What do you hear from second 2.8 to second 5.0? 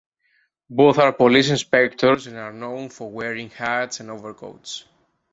for wearing hats and overcoats.